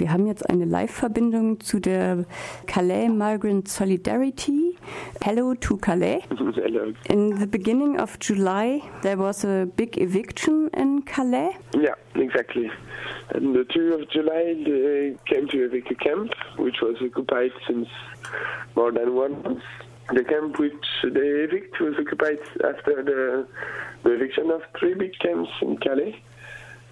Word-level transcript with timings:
Wir 0.00 0.10
haben 0.10 0.26
jetzt 0.26 0.48
eine 0.48 0.64
Live-Verbindung 0.64 1.60
zu 1.60 1.78
der 1.78 2.24
Calais 2.66 3.10
Migrant 3.10 3.68
Solidarity. 3.68 4.74
Hello 5.22 5.54
to 5.54 5.76
Calais. 5.76 6.22
Hello. 6.30 6.94
In 7.10 7.38
the 7.38 7.46
beginning 7.46 8.00
of 8.00 8.18
July, 8.18 8.80
there 9.02 9.18
was 9.18 9.44
a 9.44 9.66
big 9.76 9.98
eviction 9.98 10.70
in 10.74 11.04
Calais. 11.04 11.50
Yeah, 11.74 11.96
exactly. 12.14 12.70
On 13.34 13.52
the 13.52 13.66
2 13.74 13.92
of 14.00 14.08
July, 14.08 14.64
they 14.64 15.16
came 15.26 15.46
to 15.48 15.64
evict 15.66 15.90
a 15.90 15.94
camp, 15.96 16.32
which 16.56 16.80
was 16.80 16.96
occupied 17.02 17.52
since 17.66 17.86
more 18.74 18.92
than 18.92 19.14
one 19.14 19.42
month. 19.42 19.62
The 20.14 20.24
camp 20.24 20.58
which 20.58 20.86
they 21.04 21.44
evict 21.44 21.78
was 21.78 21.94
occupied 22.00 22.40
after 22.64 23.04
the, 23.04 23.46
the 24.02 24.12
eviction 24.14 24.50
of 24.50 24.62
three 24.78 24.94
big 24.94 25.12
camps 25.18 25.50
in 25.60 25.76
Calais. 25.76 26.22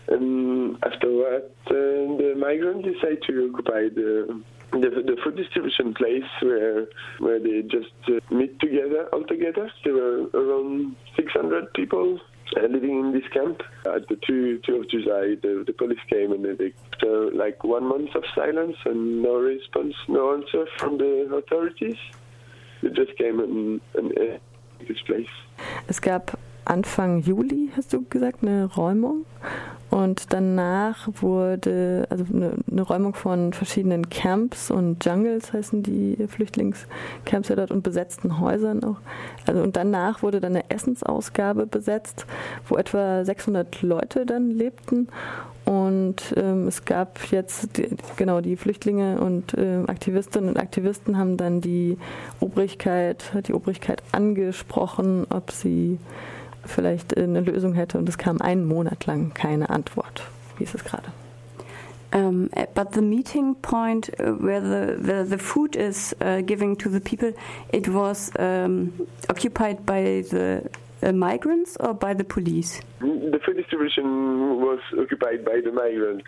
And 0.09 0.77
after 0.85 1.09
that, 1.09 1.51
uh, 1.67 1.73
the 2.17 2.35
migrants 2.39 2.89
decided 2.89 3.23
to 3.25 3.51
occupy 3.53 3.89
the, 3.89 4.43
the, 4.73 4.91
the 5.05 5.17
food 5.23 5.37
distribution 5.37 5.95
place 5.95 6.31
where 6.41 6.87
where 7.19 7.39
they 7.39 7.63
just 7.63 7.93
uh, 8.09 8.21
meet 8.35 8.59
together 8.61 9.09
all 9.13 9.25
together. 9.25 9.71
There 9.85 9.95
were 9.95 10.27
around 10.33 10.97
600 11.17 11.75
people 11.75 12.21
uh, 12.57 12.63
living 12.63 13.01
in 13.01 13.13
this 13.13 13.29
camp. 13.33 13.63
At 13.85 14.09
the 14.09 14.17
2, 14.27 14.61
2 14.67 14.77
of 14.77 14.91
July, 14.91 15.37
the, 15.43 15.65
the 15.67 15.73
police 15.73 16.01
came 16.09 16.33
and 16.33 16.45
they, 16.45 16.73
after 16.93 17.31
like 17.33 17.63
one 17.65 17.85
month 17.85 18.15
of 18.15 18.25
silence 18.35 18.77
and 18.85 19.23
no 19.23 19.37
response, 19.37 19.95
no 20.09 20.35
answer 20.35 20.67
from 20.79 20.99
the 20.99 21.29
authorities, 21.35 21.97
they 22.83 22.89
just 22.91 23.17
came 23.19 23.41
and, 23.41 23.81
and 23.95 24.13
uh, 24.19 24.39
this 24.87 25.01
place. 25.07 25.29
Es 25.89 26.01
gab 26.01 26.39
Anfang 26.65 27.23
Juli, 27.23 27.71
hast 27.75 27.93
du 27.93 28.05
gesagt, 28.09 28.43
eine 28.43 28.67
Räumung. 28.67 29.25
Und 29.91 30.35
danach 30.35 31.09
wurde 31.21 32.07
also 32.11 32.25
eine, 32.33 32.53
eine, 32.71 32.83
Räumung 32.83 33.15
von 33.15 33.55
verschiedenen 33.55 34.11
Camps 34.11 34.71
und 34.71 35.05
Jungles 35.05 35.53
heißen 35.53 35.83
die 35.83 36.27
Flüchtlingscamps 36.29 37.49
ja 37.49 37.57
dort 37.57 37.71
und 37.71 37.83
besetzten 37.83 38.39
Häusern 38.39 38.85
auch. 38.85 38.97
Also 39.47 39.63
und 39.63 39.77
danach 39.77 40.23
wurde 40.23 40.41
dann 40.41 40.57
eine 40.57 40.71
Essensausgabe 40.71 41.67
besetzt, 41.67 42.27
wo 42.69 42.77
etwa 42.77 43.25
600 43.25 43.81
Leute 43.81 44.27
dann 44.27 44.51
lebten. 44.51 45.09
Und 45.65 46.35
ähm, 46.37 46.67
es 46.67 46.85
gab 46.87 47.31
jetzt 47.31 47.77
die, 47.77 47.89
genau 48.17 48.41
die 48.41 48.57
Flüchtlinge 48.57 49.21
und 49.21 49.53
äh, 49.53 49.83
Aktivistinnen 49.87 50.49
und 50.51 50.59
Aktivisten 50.59 51.19
haben 51.19 51.37
dann 51.37 51.61
die 51.61 51.99
Obrigkeit, 52.41 53.33
die 53.47 53.53
Obrigkeit 53.53 54.03
angesprochen, 54.13 55.27
ob 55.29 55.51
sie 55.51 55.99
vielleicht 56.69 57.17
eine 57.17 57.41
Lösung 57.41 57.75
hätte 57.75 57.99
und 57.99 58.09
es 58.09 58.19
kam 58.19 58.41
einen 58.41 58.65
Monat 58.65 59.07
lang 59.07 59.33
keine 59.35 59.71
Antwort. 59.71 60.23
Wie 60.57 60.65
ist 60.65 60.75
es 60.75 60.85
gerade? 60.85 61.09
Um, 62.11 62.49
but 62.75 62.95
the 62.95 63.03
meeting 63.03 63.55
point 63.57 64.09
uh, 64.19 64.33
where 64.33 64.63
the, 64.63 64.97
the, 64.97 65.25
the 65.29 65.37
food 65.37 65.77
is 65.77 66.17
uh, 66.23 66.41
giving 66.41 66.75
to 66.77 66.89
the 66.89 67.01
people, 67.01 67.35
it 67.71 67.87
was 67.87 68.33
um, 68.39 68.93
occupied 69.29 69.85
by 69.85 70.25
the 70.31 70.63
uh, 71.03 71.13
migrants 71.13 71.77
or 71.81 71.93
by 71.93 72.15
the 72.15 72.25
police? 72.25 72.81
The 73.01 73.39
food 73.45 73.57
distribution 73.59 74.61
was 74.61 74.81
occupied 74.99 75.45
by 75.45 75.61
the 75.63 75.71
migrants. 75.71 76.25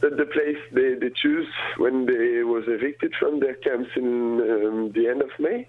The, 0.00 0.10
the 0.10 0.26
place 0.26 0.58
they, 0.72 0.94
they 0.94 1.10
choose 1.14 1.46
when 1.76 2.06
they 2.06 2.42
was 2.42 2.64
evicted 2.66 3.14
from 3.20 3.38
their 3.38 3.54
camps 3.54 3.90
in 3.94 4.40
um, 4.40 4.92
the 4.92 5.06
end 5.06 5.22
of 5.22 5.30
May. 5.38 5.68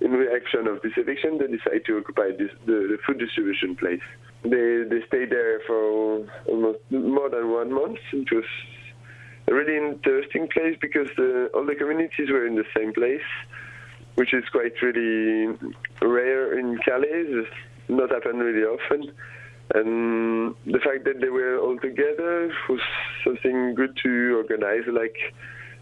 In 0.00 0.12
reaction 0.12 0.66
of 0.66 0.80
this 0.82 0.92
eviction, 0.96 1.38
they 1.38 1.46
decided 1.46 1.84
to 1.86 1.98
occupy 1.98 2.30
this, 2.30 2.50
the, 2.66 2.72
the, 2.72 2.98
food 3.06 3.18
distribution 3.18 3.76
place. 3.76 4.00
They 4.42 4.84
they 4.88 5.04
stayed 5.06 5.30
there 5.30 5.60
for 5.66 6.26
almost 6.46 6.78
more 6.90 7.28
than 7.28 7.50
one 7.50 7.72
month. 7.72 7.98
It 8.12 8.30
was 8.32 8.44
a 9.48 9.54
really 9.54 9.76
interesting 9.76 10.48
place 10.48 10.76
because 10.80 11.08
the, 11.16 11.50
all 11.54 11.66
the 11.66 11.74
communities 11.74 12.30
were 12.30 12.46
in 12.46 12.54
the 12.54 12.64
same 12.74 12.92
place, 12.94 13.28
which 14.14 14.32
is 14.32 14.44
quite 14.50 14.72
really 14.80 15.58
rare 16.00 16.58
in 16.58 16.78
Calais. 16.78 17.26
It's 17.28 17.50
not 17.88 18.10
happen 18.10 18.38
really 18.38 18.64
often. 18.64 19.12
And 19.74 20.54
the 20.66 20.80
fact 20.80 21.04
that 21.04 21.20
they 21.20 21.28
were 21.28 21.58
all 21.58 21.78
together 21.78 22.52
was 22.68 22.80
something 23.22 23.74
good 23.74 23.96
to 24.02 24.36
organize, 24.38 24.84
like 24.88 25.16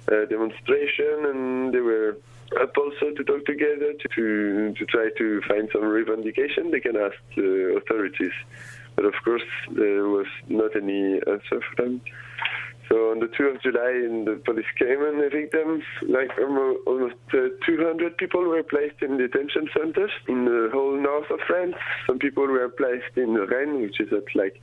a 0.08 0.26
demonstration, 0.26 1.24
and 1.24 1.72
they 1.72 1.80
were 1.80 2.16
up 2.60 2.76
also 2.76 3.14
to 3.16 3.24
talk 3.24 3.44
together 3.44 3.92
to 4.16 4.74
to 4.74 4.86
try 4.86 5.08
to 5.18 5.40
find 5.48 5.68
some 5.72 5.84
revendication 5.84 6.70
they 6.70 6.80
can 6.80 6.96
ask 6.96 7.16
the 7.36 7.80
authorities. 7.80 8.32
But 8.96 9.04
of 9.04 9.14
course, 9.24 9.48
there 9.70 10.08
was 10.08 10.26
not 10.48 10.74
any 10.74 11.20
answer 11.26 11.60
for 11.60 11.74
them. 11.76 12.00
So 12.88 13.10
on 13.10 13.20
the 13.20 13.28
2 13.28 13.44
of 13.44 13.62
July, 13.62 13.92
the 14.24 14.40
police 14.44 14.66
came 14.78 15.02
and 15.04 15.20
evicted 15.22 15.52
them. 15.52 15.82
Like 16.08 16.30
almost 16.38 17.16
uh, 17.34 17.48
200 17.66 18.16
people 18.16 18.42
were 18.42 18.62
placed 18.62 19.02
in 19.02 19.18
detention 19.18 19.68
centers 19.76 20.10
in 20.26 20.46
the 20.46 20.70
whole 20.72 20.96
north 20.96 21.30
of 21.30 21.40
France. 21.46 21.76
Some 22.06 22.18
people 22.18 22.46
were 22.46 22.70
placed 22.70 23.16
in 23.16 23.34
Rennes, 23.34 23.82
which 23.82 24.00
is 24.00 24.12
at 24.12 24.34
like 24.34 24.60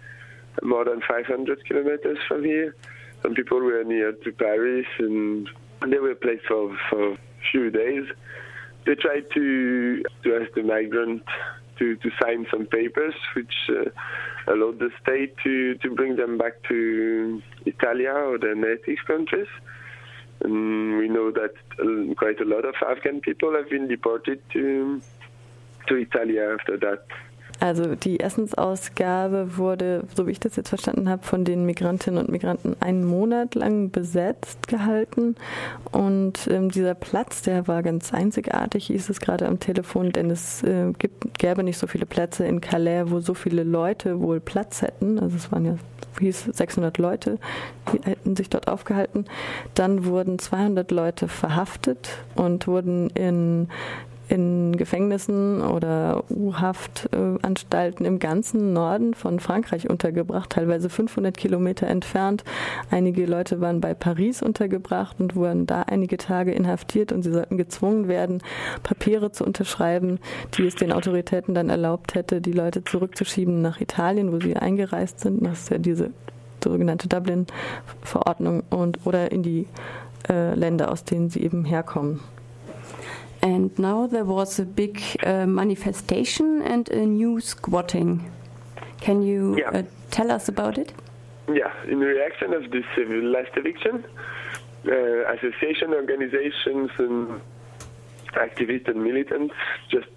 more 0.64 0.86
than 0.86 1.02
500 1.08 1.66
kilometers 1.66 2.18
from 2.28 2.44
here. 2.44 2.76
Some 3.22 3.36
people 3.36 3.60
were 3.60 3.84
near 3.84 4.12
to 4.12 4.32
Paris, 4.32 4.88
and 5.00 5.48
they 5.88 6.00
were 6.00 6.16
placed 6.16 6.46
for, 6.48 6.76
for 6.90 7.18
few 7.52 7.70
days. 7.70 8.06
They 8.86 8.96
tried 8.96 9.26
to, 9.34 10.04
to 10.24 10.36
ask 10.36 10.54
the 10.54 10.64
migrant 10.64 11.24
to, 11.80 11.96
to 11.96 12.12
sign 12.22 12.48
some 12.52 12.66
papers 12.66 13.16
which 13.36 13.54
uh, 13.70 13.90
allowed 14.52 14.80
the 14.80 14.90
state 15.02 15.36
to, 15.44 15.76
to 15.76 15.90
bring 15.94 16.16
them 16.16 16.38
back 16.38 16.62
to 16.70 17.42
Italia 17.66 18.12
or 18.12 18.38
their 18.38 18.56
native 18.56 18.98
countries. 19.08 19.48
And 20.42 20.98
we 20.98 21.08
know 21.08 21.32
that 21.32 21.56
uh, 21.80 22.14
quite 22.16 22.40
a 22.40 22.46
lot 22.46 22.66
of 22.66 22.76
Afghan 22.88 23.22
people 23.22 23.54
have 23.56 23.70
been 23.70 23.88
deported 23.88 24.42
to, 24.54 25.02
to 25.88 25.96
Italia 25.96 26.56
after 26.60 26.78
that. 26.78 27.06
Also 27.60 27.96
die 27.96 28.20
Essensausgabe 28.20 29.58
wurde, 29.58 30.04
so 30.16 30.28
wie 30.28 30.32
ich 30.32 30.40
das 30.40 30.56
jetzt 30.56 30.70
verstanden 30.70 31.10
habe, 31.10 31.24
von 31.24 31.46
den 31.46 31.66
Migrantinnen 31.66 32.20
und 32.20 32.30
Migranten 32.30 32.76
einen 32.80 33.06
Monat 33.06 33.56
lang 33.56 33.92
besetzt 33.92 34.68
gehalten. 34.68 35.36
Und 35.92 36.48
ähm, 36.50 36.70
dieser 36.70 36.96
Platz, 36.96 37.42
der 37.44 37.68
war 37.68 37.82
ganz 37.82 38.14
einzigartig, 38.14 38.88
hieß 38.88 39.10
es 39.10 39.20
gerade 39.20 39.48
am 39.48 39.60
Telefon, 39.60 40.12
denn 40.12 40.30
es 40.30 40.64
äh, 40.64 40.92
gibt, 40.98 41.38
gäbe 41.40 41.64
nicht 41.64 41.78
so 41.78 41.88
viele 41.88 42.06
Plätze 42.06 42.46
in 42.46 42.62
Calais, 42.62 43.06
wo 43.08 43.20
so 43.20 43.34
viele 43.34 43.64
Leute 43.64 44.20
wohl 44.20 44.40
Platz 44.40 44.82
hätten. 44.82 45.20
Also 45.20 45.38
es 45.38 45.52
waren 45.52 45.66
ja 45.66 45.78
hieß 46.20 46.50
600 46.54 46.98
Leute, 46.98 47.40
die 47.92 48.00
hätten 48.04 48.36
sich 48.36 48.50
dort 48.50 48.68
aufgehalten. 48.68 49.26
Dann 49.74 50.06
wurden 50.06 50.40
200 50.40 50.90
Leute 50.92 51.28
verhaftet 51.28 52.10
und 52.36 52.68
wurden 52.68 53.10
in 53.12 53.70
Gefängnissen 54.78 55.62
oder 55.62 56.24
U-Haftanstalten 56.30 58.06
im 58.06 58.20
ganzen 58.20 58.74
Norden 58.74 59.14
von 59.14 59.40
Frankreich 59.40 59.90
untergebracht, 59.90 60.50
teilweise 60.50 60.90
500 60.90 61.36
Kilometer 61.38 61.88
entfernt. 61.88 62.44
Einige 62.92 63.26
Leute 63.26 63.62
waren 63.62 63.82
bei 63.82 63.94
Paris 63.94 64.42
untergebracht 64.42 65.20
und 65.20 65.36
wurden 65.36 65.66
da 65.66 65.84
einige 65.84 66.18
Tage 66.18 66.52
inhaftiert 66.52 67.12
und 67.12 67.24
sie 67.24 67.32
sollten 67.32 67.58
gezwungen 67.58 68.08
werden, 68.08 68.42
Papiere 68.84 69.32
zu 69.32 69.46
unterschreiben, 69.46 70.20
die 70.58 70.66
es 70.66 70.76
den 70.76 70.92
Autoritäten 70.92 71.56
dann 71.56 71.70
erlaubt 71.70 72.16
hätte, 72.16 72.42
die 72.42 72.52
Leute 72.52 72.84
zurückzuschieben 72.84 73.62
nach 73.62 73.82
Italien, 73.82 74.32
wo 74.32 74.40
sie 74.40 74.56
eingereist 74.56 75.20
sind. 75.20 75.46
Das 75.46 75.62
ist 75.62 75.70
ja 75.70 75.78
diese 75.78 76.12
sogenannte 76.64 77.08
Dublin-Verordnung 77.08 78.64
und 78.70 79.06
oder 79.06 79.32
in 79.32 79.44
die 79.44 79.68
äh, 80.30 80.56
Länder, 80.56 80.92
aus 80.92 81.04
denen 81.04 81.30
sie 81.30 81.42
eben 81.42 81.66
herkommen. 81.66 82.20
And 83.46 83.78
now 83.78 84.08
there 84.08 84.26
was 84.26 84.58
a 84.58 84.66
big 84.66 85.04
uh, 85.24 85.46
manifestation 85.46 86.64
and 86.64 86.90
a 86.90 87.06
new 87.06 87.40
squatting. 87.40 88.32
Can 89.02 89.22
you 89.22 89.60
yeah. 89.60 89.70
uh, 89.70 89.84
tell 90.10 90.32
us 90.32 90.50
about 90.50 90.80
it? 90.80 90.92
Yeah, 91.48 91.72
in 91.88 92.00
reaction 92.00 92.56
of 92.56 92.72
this 92.72 92.86
uh, 92.98 93.02
last 93.04 93.52
eviction, 93.56 94.04
uh, 94.88 95.32
association 95.36 95.94
organizations 95.94 96.90
and 96.98 97.40
activists 98.34 98.88
and 98.88 99.04
militants 99.04 99.54
just 99.92 100.10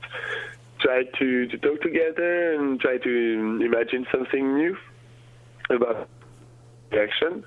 try 0.81 1.03
to, 1.19 1.47
to 1.49 1.59
talk 1.59 1.83
together 1.83 2.55
and 2.55 2.81
try 2.81 2.97
to 2.97 3.61
imagine 3.63 4.07
something 4.11 4.55
new 4.57 4.75
about 5.69 6.09
action 6.99 7.45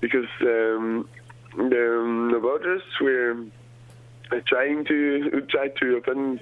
because 0.00 0.30
um, 0.42 1.08
the, 1.56 2.02
um, 2.04 2.30
the 2.32 2.38
voters 2.38 2.82
were 3.00 3.34
trying 4.46 4.84
to 4.86 5.42
try 5.48 5.68
to 5.68 5.96
open 5.96 6.40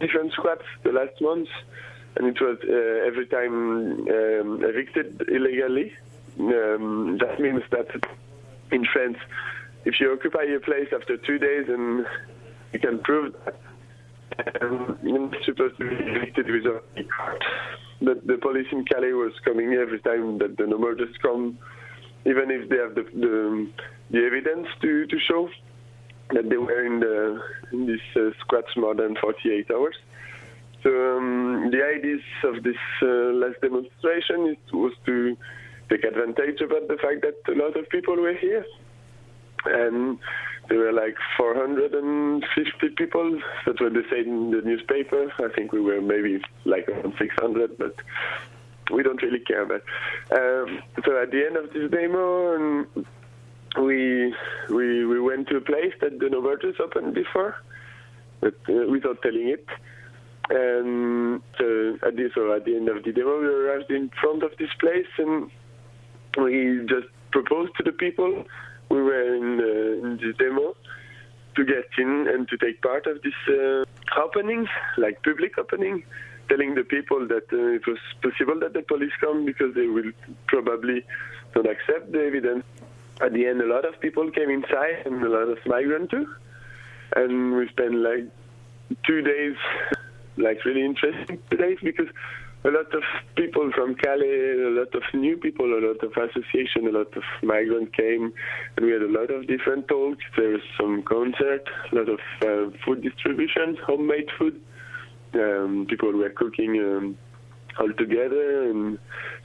different 0.00 0.32
squats 0.32 0.64
the 0.84 0.92
last 0.92 1.20
month, 1.20 1.48
and 2.16 2.26
it 2.26 2.40
was 2.40 2.58
uh, 2.64 3.06
every 3.06 3.26
time 3.26 4.08
um, 4.08 4.64
evicted 4.64 5.22
illegally. 5.28 5.92
Um, 6.38 7.18
that 7.18 7.40
means 7.40 7.62
that 7.70 7.88
in 8.70 8.84
France, 8.92 9.18
if 9.84 10.00
you 10.00 10.12
occupy 10.12 10.44
a 10.44 10.60
place 10.60 10.88
after 10.94 11.16
two 11.16 11.38
days 11.38 11.66
and 11.68 12.06
you 12.72 12.78
can 12.78 13.00
prove 13.00 13.34
that, 13.44 14.62
um, 14.62 14.98
you're 15.02 15.30
supposed 15.44 15.76
to 15.78 15.88
be 15.88 15.96
evicted 15.96 16.50
without 16.50 16.84
a 16.96 17.02
card. 17.04 17.44
But 18.00 18.26
the 18.26 18.38
police 18.38 18.68
in 18.70 18.84
Calais 18.84 19.12
was 19.12 19.32
coming 19.44 19.72
every 19.72 20.00
time 20.00 20.38
that 20.38 20.56
the 20.56 20.66
numbers 20.66 21.10
come 21.20 21.58
even 22.24 22.50
if 22.50 22.68
they 22.68 22.76
have 22.76 22.94
the, 22.94 23.04
the, 23.14 23.70
the 24.10 24.24
evidence 24.24 24.68
to, 24.82 25.06
to 25.06 25.18
show 25.20 25.48
that 26.30 26.48
they 26.48 26.56
were 26.56 26.84
in 26.84 27.00
the 27.00 27.40
in 27.72 27.86
this 27.86 28.00
uh, 28.16 28.30
squats 28.40 28.76
more 28.76 28.94
than 28.94 29.16
48 29.20 29.70
hours. 29.70 29.96
So 30.82 30.90
um, 30.90 31.70
the 31.72 31.82
ideas 31.82 32.20
of 32.44 32.62
this 32.62 32.76
uh, 33.02 33.34
last 33.34 33.60
demonstration 33.60 34.56
was 34.72 34.92
to 35.06 35.36
take 35.90 36.04
advantage 36.04 36.60
about 36.60 36.86
the 36.88 36.96
fact 37.02 37.22
that 37.22 37.52
a 37.52 37.56
lot 37.56 37.76
of 37.76 37.88
people 37.88 38.16
were 38.16 38.34
here, 38.34 38.64
and 39.64 40.18
there 40.68 40.78
were 40.78 40.92
like 40.92 41.16
450 41.36 42.88
people. 42.96 43.40
That's 43.66 43.80
what 43.80 43.94
they 43.94 44.02
said 44.10 44.26
in 44.26 44.50
the 44.50 44.60
newspaper. 44.62 45.32
I 45.38 45.48
think 45.54 45.72
we 45.72 45.80
were 45.80 46.00
maybe 46.00 46.40
like 46.64 46.88
around 46.88 47.14
600, 47.18 47.78
but 47.78 47.94
we 48.92 49.02
don't 49.02 49.20
really 49.22 49.40
care. 49.40 49.64
But 49.66 49.82
um, 50.30 50.82
so 51.04 51.20
at 51.20 51.30
the 51.30 51.42
end 51.46 51.56
of 51.56 51.72
this 51.72 51.90
demo, 51.90 52.54
um, 52.54 53.06
we 53.78 54.34
we 54.68 55.06
we 55.06 55.20
went 55.20 55.48
to 55.48 55.56
a 55.56 55.60
place 55.60 55.94
that 56.00 56.18
the 56.18 56.28
No 56.28 56.42
Borders 56.42 56.76
opened 56.80 57.14
before, 57.14 57.56
but 58.40 58.54
uh, 58.68 58.86
without 58.88 59.22
telling 59.22 59.48
it. 59.48 59.66
And 60.50 61.42
so 61.58 61.98
at, 62.06 62.16
the, 62.16 62.30
so 62.34 62.54
at 62.54 62.64
the 62.64 62.74
end 62.74 62.88
of 62.88 63.04
the 63.04 63.12
demo, 63.12 63.38
we 63.38 63.46
arrived 63.46 63.90
in 63.90 64.10
front 64.20 64.42
of 64.42 64.52
this 64.58 64.70
place, 64.80 65.06
and 65.18 65.50
we 66.38 66.86
just 66.88 67.08
proposed 67.32 67.72
to 67.76 67.82
the 67.84 67.92
people 67.92 68.44
we 68.88 69.02
were 69.02 69.34
in, 69.36 69.60
uh, 69.60 70.06
in 70.06 70.16
this 70.16 70.34
demo 70.38 70.74
to 71.56 71.64
get 71.64 71.88
in 71.98 72.28
and 72.28 72.48
to 72.48 72.56
take 72.56 72.80
part 72.80 73.06
of 73.06 73.20
this 73.22 73.34
uh, 73.48 73.84
like 74.96 75.22
public 75.22 75.58
opening, 75.58 76.02
telling 76.48 76.74
the 76.74 76.84
people 76.84 77.26
that 77.28 77.44
uh, 77.52 77.76
it 77.76 77.86
was 77.86 77.98
possible 78.22 78.58
that 78.60 78.72
the 78.72 78.82
police 78.82 79.12
come 79.20 79.44
because 79.44 79.74
they 79.74 79.86
will 79.86 80.10
probably 80.46 81.04
not 81.54 81.66
accept 81.68 82.10
the 82.12 82.24
evidence. 82.24 82.64
At 83.20 83.32
the 83.32 83.46
end, 83.46 83.60
a 83.60 83.66
lot 83.66 83.84
of 83.84 84.00
people 84.00 84.30
came 84.30 84.50
inside 84.50 85.06
and 85.06 85.22
a 85.22 85.28
lot 85.28 85.48
of 85.48 85.58
migrants 85.66 86.10
too. 86.10 86.26
And 87.16 87.56
we 87.56 87.68
spent 87.68 87.94
like 87.94 88.24
two 89.06 89.22
days, 89.22 89.56
like 90.36 90.64
really 90.64 90.84
interesting 90.84 91.42
days 91.50 91.78
because 91.82 92.08
a 92.64 92.70
lot 92.70 92.92
of 92.92 93.02
people 93.36 93.70
from 93.74 93.94
Calais, 93.94 94.52
a 94.66 94.70
lot 94.70 94.94
of 94.94 95.02
new 95.14 95.36
people, 95.36 95.66
a 95.66 95.80
lot 95.86 96.02
of 96.02 96.12
association, 96.12 96.88
a 96.88 96.90
lot 96.90 97.16
of 97.16 97.22
migrants 97.42 97.94
came, 97.96 98.32
and 98.76 98.86
we 98.86 98.92
had 98.92 99.02
a 99.02 99.10
lot 99.10 99.30
of 99.30 99.46
different 99.46 99.86
talks. 99.88 100.24
There 100.36 100.50
was 100.50 100.60
some 100.78 101.02
concert, 101.02 101.68
a 101.92 101.94
lot 101.94 102.08
of 102.08 102.20
uh, 102.42 102.76
food 102.84 103.02
distribution, 103.02 103.76
homemade 103.86 104.28
food. 104.38 104.60
Um, 105.34 105.86
people 105.88 106.12
were 106.12 106.30
cooking 106.30 106.80
um, 106.80 107.18
all 107.78 107.92
together 107.92 108.70
and 108.70 108.98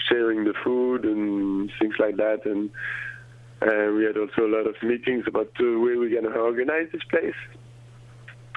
sharing 0.09 0.43
the 0.43 0.53
food 0.63 1.05
and 1.05 1.71
things 1.79 1.95
like 1.99 2.17
that. 2.17 2.45
And 2.45 2.71
uh, 3.63 3.92
we 3.94 4.04
had 4.04 4.18
also 4.18 4.45
a 4.45 4.51
lot 4.51 4.68
of 4.68 4.75
meetings 4.83 5.25
about 5.27 5.50
the 5.57 5.80
way 5.80 5.95
we're 5.95 6.10
going 6.10 6.31
to 6.31 6.39
organize 6.39 6.88
this 6.92 7.04
place. 7.10 7.42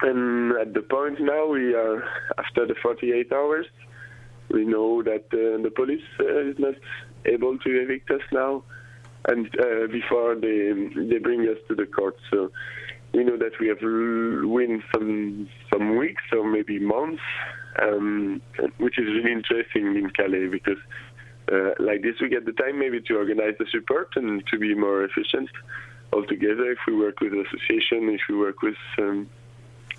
And 0.03 0.53
at 0.59 0.75
the 0.75 0.83
point 0.83 1.21
now, 1.21 1.47
we 1.47 1.75
are 1.75 2.03
after 2.39 2.67
the 2.67 2.75
48 2.83 3.33
hours 3.33 3.67
we 4.49 4.65
know 4.65 5.03
that 5.03 5.27
uh, 5.33 5.63
the 5.63 5.73
police 5.75 6.03
uh, 6.21 6.51
is 6.51 6.59
not 6.59 6.75
able 7.25 7.59
to 7.59 7.83
evict 7.83 8.11
us 8.11 8.21
now, 8.33 8.63
and 9.29 9.47
uh, 9.59 9.87
before 9.91 10.35
they 10.37 10.73
they 11.11 11.19
bring 11.19 11.41
us 11.43 11.59
to 11.69 11.75
the 11.75 11.87
court. 11.87 12.17
So 12.31 12.51
we 13.13 13.25
know 13.25 13.37
that 13.37 13.53
we 13.61 13.69
have 13.69 13.79
win 13.83 14.83
some 14.95 15.49
some 15.73 15.97
weeks 15.97 16.23
or 16.33 16.49
maybe 16.49 16.79
months, 16.79 17.23
um, 17.83 18.41
which 18.79 18.99
is 18.99 19.07
really 19.07 19.33
interesting 19.33 19.97
in 19.97 20.11
Calais 20.11 20.49
because. 20.49 20.79
Uh, 21.51 21.71
like 21.79 22.03
this, 22.03 22.17
we 22.21 22.29
get 22.29 22.45
the 22.45 22.53
time 22.53 22.79
maybe 22.79 23.01
to 23.01 23.17
organize 23.17 23.55
the 23.59 23.67
support 23.67 24.09
and 24.17 24.45
to 24.49 24.59
be 24.59 24.75
more 24.75 25.05
efficient 25.05 25.49
altogether. 26.13 26.73
If 26.73 26.79
we 26.87 26.97
work 26.97 27.21
with 27.21 27.33
the 27.33 27.43
association, 27.43 28.09
if 28.09 28.23
we 28.29 28.37
work 28.37 28.63
with 28.63 28.77
um, 28.99 29.29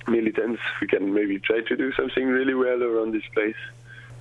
militants, 0.08 0.62
we 0.82 0.88
can 0.88 1.14
maybe 1.14 1.40
try 1.40 1.62
to 1.62 1.76
do 1.78 1.94
something 1.94 2.28
really 2.28 2.54
well 2.54 2.84
around 2.84 3.14
this 3.14 3.28
place. 3.34 3.56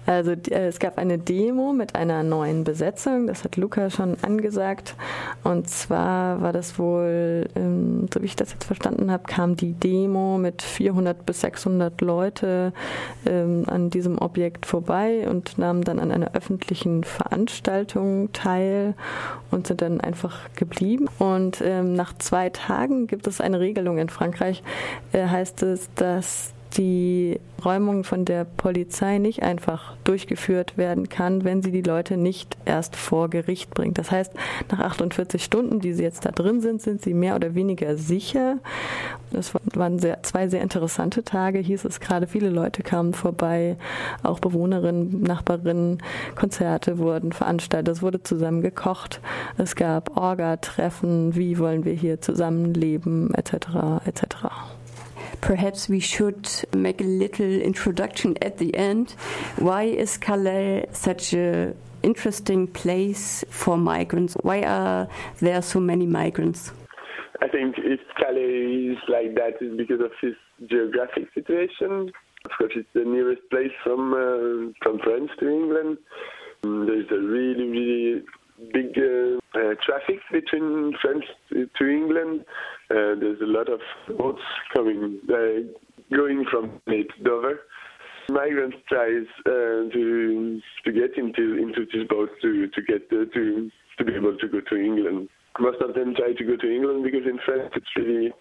Also 0.06 0.32
äh, 0.32 0.69
es 0.69 0.79
gab 0.79 0.99
eine 0.99 1.19
Demo 1.19 1.73
mit 1.73 1.94
einer 1.94 2.23
neuen 2.23 2.64
Besetzung, 2.64 3.26
das 3.26 3.44
hat 3.44 3.56
Luca 3.56 3.91
schon 3.91 4.17
angesagt. 4.23 4.94
Und 5.43 5.69
zwar 5.69 6.41
war 6.41 6.53
das 6.53 6.79
wohl, 6.79 7.49
ähm, 7.56 8.08
so 8.12 8.23
wie 8.23 8.26
ich 8.26 8.37
das 8.37 8.53
jetzt 8.53 8.64
verstanden 8.64 9.11
habe, 9.11 9.25
kam 9.25 9.56
die 9.56 9.73
Demo 9.73 10.38
mit 10.38 10.62
400 10.62 11.26
bis 11.26 11.41
600 11.41 12.00
Leute 12.00 12.73
ähm, 13.26 13.64
an 13.67 13.91
diesem 13.91 14.19
Objekt 14.19 14.67
vorbei 14.67 15.29
und 15.29 15.58
nahmen 15.58 15.82
dann 15.82 15.99
an 15.99 16.12
einer 16.12 16.35
öffentlichen 16.35 17.05
Veranstaltung 17.05 18.32
teil 18.32 18.94
und 19.50 19.67
sind 19.67 19.82
dann 19.82 20.00
einfach 20.00 20.38
geblieben. 20.55 21.08
Und 21.19 21.61
ähm, 21.64 21.94
nach 21.94 22.17
zwei 22.19 22.50
Tagen 22.50 23.06
gibt 23.06 23.26
es 23.26 23.41
eine 23.41 23.61
Regelung 23.61 23.99
in 23.99 24.08
Frankreich, 24.08 24.62
äh, 25.12 25.26
heißt 25.26 25.62
es, 25.64 25.88
dass 25.94 26.53
die 26.76 27.40
Räumung 27.64 28.05
von 28.05 28.25
der 28.25 28.44
Polizei 28.44 29.19
nicht 29.19 29.43
einfach 29.43 29.96
durchgeführt 30.05 30.76
werden 30.76 31.08
kann, 31.08 31.44
wenn 31.44 31.62
sie 31.62 31.73
die 31.73 31.82
Leute 31.82 32.17
nicht 32.17 32.56
erst 32.64 32.96
vor 32.96 33.31
Gericht 33.31 33.70
bringt. 33.70 33.99
Das 33.99 34.11
heißt, 34.11 34.32
nach 34.70 34.81
48 34.81 35.43
Stunden, 35.43 35.81
die 35.81 35.94
sie 35.94 36.02
jetzt 36.02 36.25
da 36.25 36.31
drin 36.31 36.61
sind, 36.61 36.82
sind 36.82 37.02
sie 37.02 37.14
mehr 37.14 37.34
oder 37.34 37.55
weniger 37.55 37.96
sicher. 37.96 38.58
Das 39.31 39.52
waren 39.75 39.99
sehr, 39.99 40.23
zwei 40.23 40.49
sehr 40.49 40.62
interessante 40.62 41.25
Tage, 41.25 41.58
hieß 41.58 41.84
es 41.84 42.00
gerade. 42.00 42.26
Viele 42.26 42.50
Leute 42.50 42.82
kamen 42.82 43.14
vorbei, 43.14 43.76
auch 44.22 44.38
Bewohnerinnen, 44.38 45.22
Nachbarinnen, 45.22 46.02
Konzerte 46.34 46.99
wurden 46.99 47.32
veranstaltet, 47.32 47.96
es 47.96 48.02
wurde 48.02 48.22
zusammen 48.22 48.62
gekocht, 48.62 49.20
es 49.58 49.75
gab 49.75 50.17
Orga-Treffen, 50.17 51.34
wie 51.34 51.58
wollen 51.58 51.84
wir 51.84 51.94
hier 51.94 52.20
zusammenleben, 52.20 53.34
etc. 53.34 54.05
etc. 54.05 54.37
perhaps 55.41 55.88
we 55.88 56.00
should 56.00 56.49
make 56.75 57.00
a 57.00 57.05
little 57.05 57.61
introduction 57.61 58.37
at 58.43 58.59
the 58.59 58.75
end. 58.77 59.12
Why 59.59 59.85
is 59.85 60.17
Calais 60.17 60.87
such 60.93 61.33
a 61.35 61.75
interesting 62.03 62.67
place 62.67 63.44
for 63.50 63.77
migrants? 63.77 64.35
Why 64.43 64.62
are 64.62 65.09
there 65.41 65.62
so 65.62 65.81
many 65.81 66.06
migrants? 66.06 66.73
I 67.43 67.49
think 67.49 67.77
if 67.79 68.00
Calais 68.19 68.93
is 68.93 68.99
like 69.09 69.35
that, 69.35 69.55
it's 69.61 69.77
because 69.77 70.00
of 70.00 70.12
its 70.23 70.38
geographic 70.67 71.29
situation. 71.35 72.11
Of 72.44 72.50
course, 72.59 72.73
it's 72.77 72.89
the 72.94 73.05
nearest 73.05 73.43
place 73.50 73.73
from 73.82 74.15
uh, 74.15 74.73
from 74.82 74.99
France 75.00 75.31
to 75.41 75.49
England. 75.49 75.99
Um, 76.65 76.87
there's 76.87 77.11
a 77.11 77.21
really, 77.21 77.65
really 77.65 78.23
big 78.73 78.97
uh, 78.97 79.38
uh, 79.58 79.75
traffic 79.85 80.20
between 80.32 80.93
France 81.00 81.25
to 81.50 81.87
England. 81.87 82.44
Uh, 82.91 83.14
there's 83.20 83.41
a 83.41 83.47
lot 83.47 83.69
of 83.69 83.81
boats 84.17 84.43
coming, 84.75 85.20
uh, 85.29 86.15
going 86.15 86.44
from 86.51 86.81
Dover. 87.25 87.60
Migrants 88.29 88.77
tries 88.89 89.27
to 89.44 90.60
to 90.84 90.93
get 90.93 91.17
into 91.17 91.58
into 91.58 91.86
this 91.93 92.06
boat 92.08 92.31
to 92.43 92.67
to 92.69 92.82
get 92.82 93.08
to 93.10 93.27
to 93.98 94.05
be 94.05 94.15
able 94.15 94.36
to 94.36 94.48
go 94.48 94.60
to 94.60 94.77
England. 94.77 95.29
Most 95.60 95.81
of 95.81 95.94
them 95.94 96.15
try 96.15 96.32
to 96.32 96.44
go 96.44 96.56
to 96.56 96.69
England 96.69 97.05
because 97.05 97.25
in 97.25 97.39
France 97.44 97.72
it's 97.77 97.86
really 97.96 98.32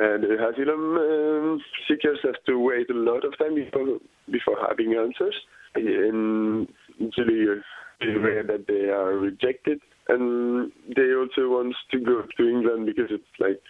uh, 0.00 0.16
asylum 0.16 0.96
um, 0.96 1.60
seekers 1.86 2.18
have 2.24 2.42
to 2.46 2.58
wait 2.58 2.88
a 2.90 2.94
lot 2.94 3.24
of 3.24 3.36
time 3.38 3.54
before 3.54 3.98
before 4.30 4.56
having 4.66 4.94
answers. 4.94 5.34
And 5.74 6.68
usually 6.98 7.60
rare 8.00 8.42
that 8.44 8.66
they 8.66 8.88
are 8.90 9.07
rejected. 9.18 9.80
And 10.08 10.72
they 10.96 11.12
also 11.14 11.50
want 11.50 11.74
to 11.90 11.98
go 12.00 12.22
to 12.36 12.48
England 12.48 12.86
because 12.86 13.10
it's 13.10 13.24
like, 13.38 13.60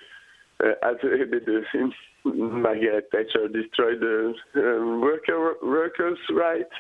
uh, 0.63 0.89
as 0.89 0.97
the, 1.03 1.91
Margaret 2.25 3.09
Thatcher 3.13 3.49
destroyed 3.49 4.01
the 4.01 4.35
um, 4.57 5.01
worker, 5.01 5.55
workers' 5.63 6.19
rights, 6.31 6.73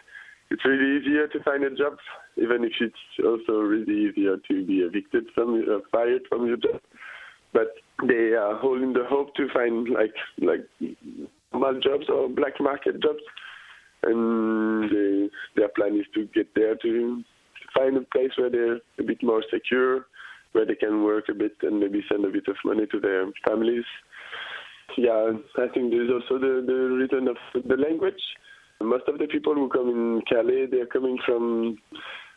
it's 0.50 0.64
really 0.64 0.98
easier 0.98 1.28
to 1.28 1.42
find 1.42 1.62
a 1.64 1.70
job, 1.70 1.98
even 2.36 2.64
if 2.64 2.72
it's 2.80 2.94
also 3.24 3.60
really 3.60 4.08
easier 4.08 4.36
to 4.48 4.66
be 4.66 4.78
evicted 4.78 5.24
from, 5.34 5.62
uh, 5.68 5.80
fired 5.92 6.22
from 6.28 6.46
your 6.46 6.56
job. 6.56 6.80
But 7.52 7.74
they 8.06 8.32
are 8.32 8.56
holding 8.58 8.92
the 8.92 9.04
hope 9.08 9.34
to 9.34 9.48
find 9.52 9.88
like 9.88 10.14
like 10.40 10.66
normal 11.52 11.80
jobs 11.80 12.04
or 12.08 12.28
black 12.28 12.60
market 12.60 13.02
jobs, 13.02 13.22
and 14.02 14.90
they, 14.90 15.30
their 15.56 15.68
plan 15.68 15.98
is 15.98 16.06
to 16.14 16.26
get 16.34 16.54
there 16.54 16.76
to 16.76 17.24
find 17.78 17.96
a 17.96 18.00
place 18.12 18.30
where 18.36 18.50
they're 18.50 18.80
a 18.98 19.02
bit 19.06 19.22
more 19.22 19.42
secure, 19.52 20.06
where 20.52 20.66
they 20.66 20.74
can 20.74 21.04
work 21.04 21.24
a 21.28 21.34
bit 21.34 21.52
and 21.62 21.80
maybe 21.80 22.02
send 22.10 22.24
a 22.24 22.30
bit 22.30 22.48
of 22.48 22.56
money 22.64 22.86
to 22.90 23.00
their 23.00 23.26
families. 23.46 23.84
Yeah, 24.96 25.32
I 25.56 25.68
think 25.72 25.92
there's 25.92 26.10
also 26.10 26.38
the, 26.40 26.64
the 26.66 26.72
reason 26.72 27.28
of 27.28 27.36
the 27.54 27.76
language. 27.76 28.20
Most 28.80 29.04
of 29.08 29.18
the 29.18 29.26
people 29.26 29.54
who 29.54 29.68
come 29.68 29.88
in 29.88 30.22
Calais, 30.28 30.66
they're 30.70 30.86
coming 30.86 31.18
from 31.26 31.78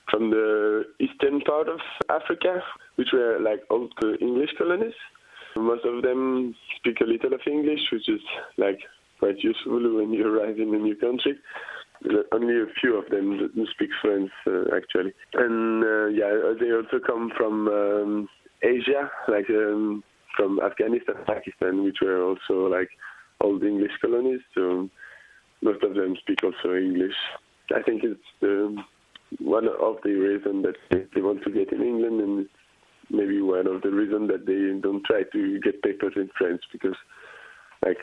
from 0.10 0.30
the 0.30 0.84
eastern 1.00 1.40
part 1.42 1.70
of 1.70 1.80
Africa, 2.10 2.62
which 2.96 3.10
were 3.14 3.40
like 3.40 3.62
old 3.70 3.94
English 4.20 4.50
colonies. 4.58 4.94
Most 5.56 5.86
of 5.86 6.02
them 6.02 6.54
speak 6.78 7.00
a 7.02 7.06
little 7.06 7.34
of 7.34 7.42
English, 7.48 7.80
which 7.92 8.10
is 8.10 8.20
like 8.58 8.80
quite 9.20 9.38
useful 9.40 9.80
when 9.96 10.12
you 10.12 10.28
arrive 10.28 10.60
in 10.60 10.74
a 10.74 10.78
new 10.78 10.96
country. 10.96 11.38
Only 12.32 12.56
a 12.56 12.66
few 12.80 12.98
of 12.98 13.10
them 13.10 13.50
speak 13.74 13.90
French 14.02 14.32
uh, 14.48 14.76
actually. 14.76 15.14
And 15.34 15.84
uh, 15.84 16.06
yeah, 16.08 16.54
they 16.60 16.72
also 16.72 17.00
come 17.06 17.32
from 17.38 17.68
um, 17.68 18.30
Asia, 18.62 19.10
like 19.28 19.50
um, 19.50 20.04
from 20.36 20.60
Afghanistan, 20.60 21.16
Pakistan, 21.26 21.84
which 21.84 21.98
were 22.02 22.24
also 22.24 22.68
like 22.68 22.90
old 23.42 23.64
English 23.64 23.92
colonies. 24.02 24.42
So 24.56 24.90
most 25.62 25.84
of 25.84 25.96
them 25.96 26.16
speak 26.22 26.44
also 26.44 26.76
English. 26.76 27.16
I 27.76 27.82
think 27.82 28.04
it's 28.04 28.20
um, 28.44 28.84
one 29.40 29.68
of 29.68 29.98
the 30.04 30.12
reasons 30.12 30.66
that 30.66 31.08
they, 31.14 31.22
want 31.22 31.44
to 31.44 31.52
get 31.52 31.72
in 31.72 31.82
England, 31.82 32.22
and 32.22 32.50
maybe 33.10 33.42
one 33.42 33.68
of 33.68 33.82
the 33.82 33.92
reasons 33.92 34.30
that 34.30 34.46
they 34.46 34.80
don't 34.82 35.04
try 35.06 35.24
to 35.32 35.60
get 35.60 35.82
papers 35.82 36.14
in 36.16 36.30
French 36.38 36.62
because, 36.72 36.96
like, 37.86 37.98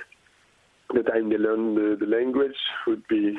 the 0.95 1.03
time 1.03 1.29
they 1.29 1.37
learn 1.37 1.75
the, 1.75 1.97
the 2.01 2.07
language 2.07 2.57
would 2.87 3.07
be 3.09 3.37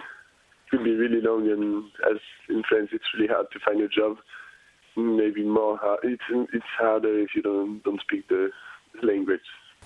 could 0.69 0.83
be 0.83 0.95
really 0.95 1.21
long, 1.21 1.49
and 1.49 1.85
as 2.09 2.19
in 2.49 2.63
France, 2.67 2.89
it's 2.91 3.05
really 3.15 3.27
hard 3.27 3.47
to 3.51 3.59
find 3.65 3.81
a 3.81 3.87
job. 3.87 4.17
Maybe 4.97 5.43
more 5.43 5.77
hard. 5.77 5.99
It's 6.03 6.23
it's 6.53 6.65
harder 6.77 7.19
if 7.19 7.29
you 7.35 7.41
don't 7.41 7.81
don't 7.83 8.01
speak 8.01 8.27
the 8.27 8.49
language. 9.03 9.41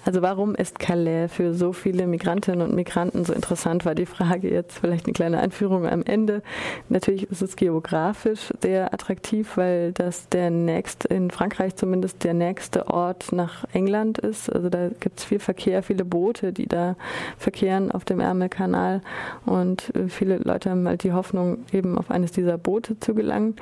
Also 0.05 0.21
warum 0.21 0.53
ist 0.55 0.79
Calais 0.79 1.29
für 1.29 1.53
so 1.53 1.71
viele 1.71 2.07
Migrantinnen 2.07 2.61
und 2.61 2.75
Migranten 2.75 3.23
so 3.23 3.33
interessant, 3.33 3.85
war 3.85 3.95
die 3.95 4.05
Frage 4.05 4.51
jetzt 4.51 4.79
vielleicht 4.79 5.05
eine 5.05 5.13
kleine 5.13 5.39
Einführung 5.39 5.87
am 5.87 6.03
Ende. 6.03 6.41
Natürlich 6.89 7.29
ist 7.31 7.41
es 7.41 7.55
geografisch 7.55 8.53
sehr 8.61 8.93
attraktiv, 8.93 9.55
weil 9.55 9.93
das 9.93 10.27
der 10.29 10.49
nächste, 10.49 11.07
in 11.07 11.31
Frankreich 11.31 11.75
zumindest 11.75 12.23
der 12.23 12.33
nächste 12.33 12.87
Ort 12.87 13.31
nach 13.31 13.63
England 13.73 14.17
ist. 14.17 14.51
Also 14.51 14.69
da 14.69 14.89
gibt 14.99 15.19
es 15.19 15.25
viel 15.25 15.39
Verkehr, 15.39 15.83
viele 15.83 16.03
Boote, 16.03 16.51
die 16.51 16.67
da 16.67 16.95
verkehren 17.37 17.91
auf 17.91 18.03
dem 18.03 18.19
Ärmelkanal 18.19 19.01
und 19.45 19.93
viele 20.09 20.37
Leute 20.37 20.69
haben 20.69 20.87
halt 20.87 21.03
die 21.03 21.13
Hoffnung, 21.13 21.59
eben 21.71 21.97
auf 21.97 22.11
eines 22.11 22.31
dieser 22.31 22.57
Boote 22.57 22.99
zu 22.99 23.13
gelangen. 23.15 23.55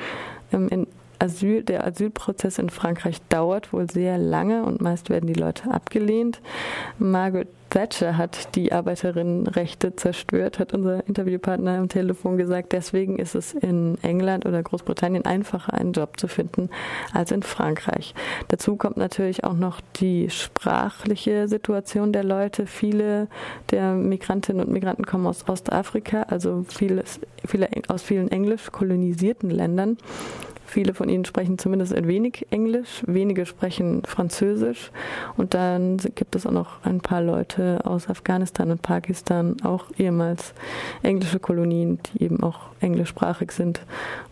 Ähm, 0.51 0.67
in 0.69 0.87
Asyl, 1.21 1.63
der 1.63 1.85
Asylprozess 1.85 2.57
in 2.57 2.69
Frankreich 2.69 3.17
dauert 3.29 3.71
wohl 3.73 3.89
sehr 3.89 4.17
lange 4.17 4.63
und 4.63 4.81
meist 4.81 5.09
werden 5.09 5.27
die 5.27 5.39
Leute 5.39 5.69
abgelehnt. 5.69 6.41
Margaret 6.97 7.47
Thatcher 7.69 8.17
hat 8.17 8.55
die 8.55 8.73
Arbeiterinnenrechte 8.73 9.95
zerstört, 9.95 10.59
hat 10.59 10.73
unser 10.73 11.07
Interviewpartner 11.07 11.77
am 11.77 11.89
Telefon 11.89 12.37
gesagt. 12.37 12.73
Deswegen 12.73 13.17
ist 13.17 13.33
es 13.33 13.53
in 13.53 13.97
England 14.01 14.45
oder 14.45 14.61
Großbritannien 14.61 15.25
einfacher, 15.25 15.73
einen 15.73 15.93
Job 15.93 16.19
zu 16.19 16.27
finden 16.27 16.69
als 17.13 17.31
in 17.31 17.43
Frankreich. 17.43 18.13
Dazu 18.49 18.75
kommt 18.75 18.97
natürlich 18.97 19.45
auch 19.45 19.53
noch 19.53 19.79
die 19.95 20.29
sprachliche 20.29 21.47
Situation 21.47 22.11
der 22.11 22.25
Leute. 22.25 22.67
Viele 22.67 23.27
der 23.69 23.93
Migrantinnen 23.93 24.65
und 24.65 24.73
Migranten 24.73 25.05
kommen 25.05 25.25
aus 25.25 25.47
Ostafrika, 25.47 26.23
also 26.23 26.65
vieles, 26.67 27.21
viele 27.45 27.69
aus 27.87 28.01
vielen 28.01 28.29
englisch 28.29 28.71
kolonisierten 28.71 29.49
Ländern. 29.49 29.97
Viele 30.71 30.93
von 30.93 31.09
ihnen 31.09 31.25
sprechen 31.25 31.57
zumindest 31.57 31.93
ein 31.93 32.07
wenig 32.07 32.47
Englisch, 32.49 33.03
wenige 33.05 33.45
sprechen 33.45 34.03
Französisch 34.05 34.89
und 35.35 35.53
dann 35.53 35.97
gibt 36.15 36.33
es 36.33 36.47
auch 36.47 36.51
noch 36.51 36.85
ein 36.85 37.01
paar 37.01 37.21
Leute 37.21 37.81
aus 37.83 38.07
Afghanistan 38.07 38.71
und 38.71 38.81
Pakistan, 38.81 39.57
auch 39.63 39.87
ehemals 39.97 40.53
englische 41.03 41.39
Kolonien, 41.39 41.99
die 42.13 42.23
eben 42.23 42.41
auch 42.41 42.69
englischsprachig 42.79 43.51
sind. 43.51 43.81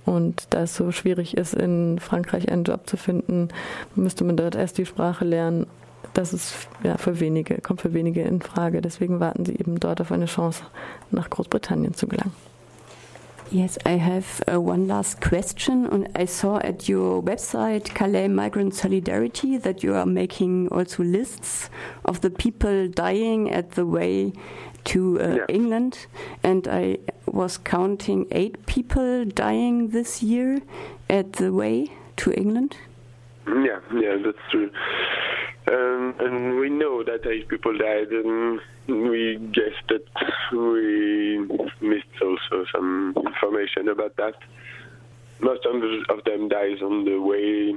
Und 0.05 0.47
da 0.51 0.61
es 0.61 0.77
so 0.77 0.93
schwierig 0.93 1.35
ist, 1.35 1.55
in 1.55 1.99
Frankreich 1.99 2.49
einen 2.49 2.63
Job 2.63 2.87
zu 2.87 2.95
finden, 2.95 3.49
müsste 3.95 4.23
man 4.23 4.37
dort 4.37 4.55
erst 4.55 4.77
die 4.77 4.85
Sprache 4.85 5.25
lernen 5.25 5.65
das 6.13 6.33
ist 6.33 6.69
ja 6.83 6.97
für 6.97 7.19
wenige, 7.19 7.59
kommt 7.61 7.81
für 7.81 7.93
wenige 7.93 8.21
in 8.21 8.41
Frage. 8.41 8.81
Deswegen 8.81 9.19
warten 9.19 9.45
sie 9.45 9.55
eben 9.55 9.79
dort 9.79 10.01
auf 10.01 10.11
eine 10.11 10.25
Chance, 10.25 10.63
nach 11.11 11.29
Großbritannien 11.29 11.93
zu 11.93 12.07
gelangen. 12.07 12.33
Yes, 13.51 13.79
I 13.83 13.91
have 13.91 14.43
uh, 14.47 14.61
one 14.61 14.87
last 14.87 15.21
question. 15.21 15.87
And 15.87 16.07
I 16.15 16.25
saw 16.25 16.59
at 16.59 16.87
your 16.87 17.23
website, 17.23 17.95
Calais 17.95 18.27
Migrant 18.27 18.75
Solidarity, 18.75 19.57
that 19.57 19.83
you 19.83 19.95
are 19.95 20.05
making 20.05 20.67
also 20.67 21.03
lists 21.03 21.71
of 22.05 22.21
the 22.21 22.29
people 22.29 22.87
dying 22.87 23.49
at 23.51 23.71
the 23.71 23.87
way 23.87 24.33
to 24.85 25.19
uh, 25.19 25.35
yeah. 25.35 25.45
England. 25.49 26.05
And 26.43 26.67
I 26.67 26.99
was 27.25 27.57
counting 27.57 28.27
eight 28.31 28.67
people 28.67 29.25
dying 29.25 29.89
this 29.89 30.21
year 30.21 30.61
at 31.09 31.33
the 31.33 31.51
way 31.51 31.91
to 32.17 32.31
England. 32.31 32.77
Yeah, 33.47 33.79
yeah, 33.95 34.17
that's 34.23 34.37
true. 34.51 34.69
Um, 35.71 36.15
and 36.19 36.59
we 36.59 36.69
know 36.69 37.03
that 37.03 37.25
eight 37.25 37.47
people 37.47 37.75
died, 37.75 38.09
and 38.09 38.59
we 38.87 39.37
guess 39.51 39.73
that 39.89 40.05
we 40.51 41.47
also 42.21 42.65
some 42.71 43.13
information 43.17 43.89
about 43.89 44.15
that. 44.17 44.35
Most 45.39 45.65
of 45.65 46.23
them 46.25 46.49
dies 46.49 46.81
on 46.81 47.05
the 47.05 47.17
way, 47.19 47.73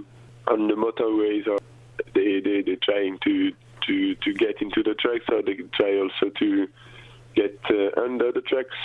on 0.49 0.69
the 0.69 0.75
motorways, 0.75 1.47
or 1.47 1.59
they 2.15 2.41
they 2.41 2.63
they're 2.63 2.77
trying 2.83 3.19
to 3.25 3.53
to 3.87 4.15
to 4.17 4.35
get 4.35 4.61
into 4.61 4.83
the 4.83 4.95
tracks, 4.95 5.25
or 5.31 5.43
they 5.43 5.55
try 5.75 5.99
also 5.99 6.33
to 6.39 6.67
get 7.35 7.59
uh, 7.71 8.01
under 8.01 8.33
the 8.33 8.43
tracks. 8.43 8.77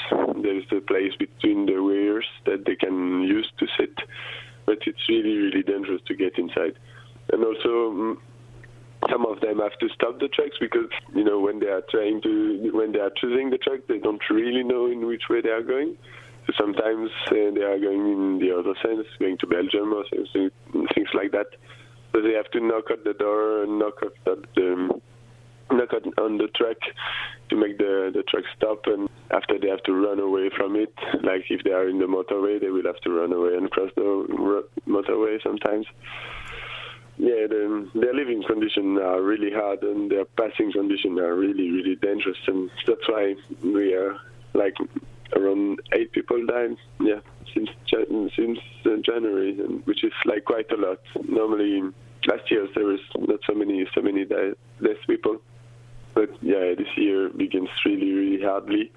There's 0.41 0.65
a 0.71 0.81
place 0.81 1.13
between 1.17 1.65
the 1.65 1.81
wheels 1.81 2.25
that 2.45 2.65
they 2.65 2.75
can 2.75 3.23
use 3.23 3.49
to 3.57 3.67
sit, 3.77 3.97
but 4.65 4.79
it's 4.85 5.09
really 5.09 5.37
really 5.37 5.63
dangerous 5.63 6.01
to 6.07 6.15
get 6.15 6.37
inside. 6.37 6.77
And 7.33 7.43
also 7.43 7.91
mm, 7.91 8.17
some 9.11 9.25
of 9.25 9.39
them 9.41 9.59
have 9.59 9.77
to 9.79 9.89
stop 9.93 10.19
the 10.19 10.27
trucks 10.27 10.57
because 10.59 10.89
you 11.13 11.23
know 11.23 11.39
when 11.39 11.59
they 11.59 11.67
are 11.67 11.83
trying 11.89 12.21
to 12.21 12.71
when 12.73 12.91
they 12.91 12.99
are 12.99 13.11
choosing 13.19 13.49
the 13.49 13.57
truck 13.57 13.81
they 13.87 13.99
don't 13.99 14.21
really 14.29 14.63
know 14.63 14.87
in 14.87 15.05
which 15.05 15.23
way 15.29 15.41
they 15.41 15.49
are 15.49 15.63
going. 15.63 15.97
So 16.45 16.53
sometimes 16.59 17.09
uh, 17.27 17.51
they 17.53 17.61
are 17.61 17.79
going 17.79 18.07
in 18.11 18.39
the 18.39 18.55
other 18.57 18.73
sense 18.81 19.05
going 19.19 19.37
to 19.39 19.47
belgium 19.47 19.93
or 19.93 20.05
things, 20.09 20.29
things 20.95 21.09
like 21.13 21.31
that. 21.31 21.47
So 22.13 22.21
they 22.21 22.33
have 22.33 22.49
to 22.51 22.59
knock 22.61 22.85
at 22.89 23.03
the 23.03 23.13
door 23.13 23.63
and 23.63 23.79
knock 23.79 23.95
at 24.01 24.13
the 24.55 24.99
knock 25.71 25.89
on 26.17 26.37
the 26.37 26.47
truck 26.55 26.77
to 27.49 27.55
make 27.55 27.77
the 27.77 28.11
the 28.13 28.23
truck 28.23 28.45
stop. 28.55 28.81
And 28.85 29.09
after 29.31 29.59
they 29.59 29.67
have 29.67 29.83
to 29.83 29.93
run 29.93 30.19
away 30.19 30.49
from 30.55 30.75
it 30.75 30.93
like 31.23 31.43
if 31.49 31.63
they 31.63 31.71
are 31.71 31.89
in 31.89 31.99
the 31.99 32.05
motorway 32.05 32.59
they 32.59 32.69
will 32.69 32.85
have 32.85 32.99
to 33.01 33.11
run 33.11 33.33
away 33.33 33.55
and 33.55 33.69
cross 33.71 33.91
the 33.95 34.63
motorway 34.87 35.41
sometimes 35.43 35.85
yeah, 37.17 37.47
the, 37.49 37.89
their 37.95 38.13
living 38.13 38.43
conditions 38.45 38.99
are 38.99 39.21
really 39.21 39.51
hard 39.51 39.81
and 39.81 40.09
their 40.11 40.25
passing 40.25 40.71
conditions 40.71 41.19
are 41.19 41.35
really, 41.35 41.69
really 41.71 41.95
dangerous. 41.95 42.37
And 42.45 42.69
that's 42.85 43.07
why 43.07 43.35
we 43.63 43.93
are 43.93 44.17
like 44.53 44.75
around 45.35 45.79
eight 45.93 46.11
people 46.11 46.45
died, 46.45 46.77
yeah, 47.01 47.19
since 47.53 47.69
since 48.35 48.59
uh, 48.85 48.89
January, 49.03 49.53
which 49.85 50.03
is 50.03 50.13
like 50.25 50.45
quite 50.45 50.71
a 50.71 50.75
lot. 50.77 50.99
Normally, 51.27 51.81
last 52.27 52.51
year 52.51 52.67
there 52.75 52.85
was 52.85 52.99
not 53.17 53.39
so 53.47 53.55
many 53.55 53.87
so 53.95 54.01
many 54.01 54.25
death 54.25 55.01
people, 55.07 55.37
but 56.13 56.29
yeah, 56.41 56.75
this 56.77 56.87
year 56.97 57.29
begins 57.29 57.69
really, 57.83 58.11
really 58.11 58.43
hardly, 58.43 58.91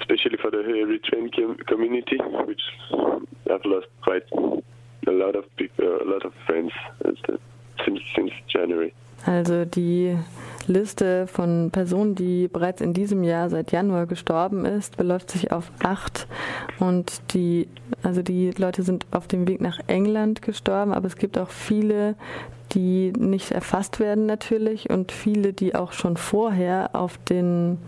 especially 0.00 0.38
for 0.40 0.50
the 0.50 0.58
Eritrean 0.58 1.34
com- 1.34 1.58
community, 1.66 2.16
which 2.46 2.62
have 3.50 3.60
lost 3.66 3.86
quite 4.02 4.24
a 4.32 5.12
lot 5.12 5.36
of 5.36 5.44
people, 5.56 5.84
a 5.84 6.08
lot 6.08 6.24
of 6.24 6.32
friends. 6.46 6.72
Since, 7.84 8.02
since 8.14 8.32
January. 8.48 8.92
Also 9.24 9.64
die 9.64 10.16
Liste 10.68 11.26
von 11.26 11.70
Personen, 11.70 12.14
die 12.14 12.48
bereits 12.48 12.80
in 12.80 12.92
diesem 12.92 13.22
Jahr 13.22 13.50
seit 13.50 13.72
Januar 13.72 14.06
gestorben 14.06 14.64
ist, 14.64 14.96
beläuft 14.96 15.30
sich 15.30 15.52
auf 15.52 15.70
acht. 15.82 16.26
Und 16.78 17.20
die, 17.32 17.68
also 18.02 18.22
die 18.22 18.50
Leute 18.56 18.82
sind 18.82 19.06
auf 19.10 19.26
dem 19.26 19.48
Weg 19.48 19.60
nach 19.60 19.78
England 19.86 20.42
gestorben, 20.42 20.92
aber 20.92 21.06
es 21.06 21.16
gibt 21.16 21.38
auch 21.38 21.50
viele, 21.50 22.14
die 22.72 23.12
nicht 23.16 23.52
erfasst 23.52 24.00
werden 24.00 24.26
natürlich 24.26 24.90
und 24.90 25.12
viele, 25.12 25.52
die 25.52 25.74
auch 25.74 25.92
schon 25.92 26.16
vorher 26.16 26.90
auf 26.94 27.18
den 27.18 27.78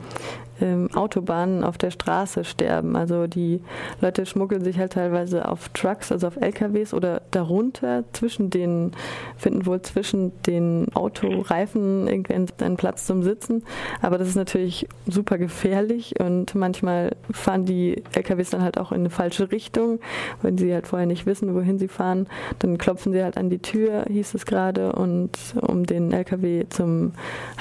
ähm, 0.60 0.88
Autobahnen 0.94 1.64
auf 1.64 1.78
der 1.78 1.90
Straße 1.90 2.44
sterben. 2.44 2.96
Also 2.96 3.26
die 3.26 3.60
Leute 4.00 4.26
schmuggeln 4.26 4.64
sich 4.64 4.78
halt 4.78 4.92
teilweise 4.92 5.48
auf 5.48 5.68
Trucks, 5.70 6.12
also 6.12 6.26
auf 6.26 6.36
LKWs 6.36 6.94
oder 6.94 7.22
darunter 7.30 8.04
zwischen 8.12 8.50
den, 8.50 8.92
finden 9.36 9.66
wohl 9.66 9.82
zwischen 9.82 10.32
den 10.44 10.86
Autoreifen 10.94 12.08
irgendwie 12.08 12.34
einen 12.34 12.76
Platz 12.76 13.06
zum 13.06 13.22
Sitzen. 13.22 13.64
Aber 14.02 14.18
das 14.18 14.28
ist 14.28 14.36
natürlich 14.36 14.88
super 15.06 15.38
gefährlich 15.38 16.18
und 16.20 16.54
manchmal 16.54 17.16
fahren 17.30 17.64
die 17.64 18.02
LKWs 18.14 18.50
dann 18.50 18.62
halt 18.62 18.78
auch 18.78 18.92
in 18.92 19.00
eine 19.00 19.10
falsche 19.10 19.50
Richtung, 19.52 20.00
wenn 20.42 20.58
sie 20.58 20.72
halt 20.72 20.86
vorher 20.86 21.06
nicht 21.06 21.26
wissen, 21.26 21.54
wohin 21.54 21.78
sie 21.78 21.88
fahren. 21.88 22.26
Dann 22.58 22.78
klopfen 22.78 23.12
sie 23.12 23.22
halt 23.22 23.36
an 23.36 23.50
die 23.50 23.58
Tür, 23.58 24.04
hieß 24.08 24.34
es 24.34 24.46
gerade, 24.46 24.67
und 24.76 25.30
um 25.60 25.84
den 25.86 26.12
LKW 26.12 26.66
zum 26.68 27.12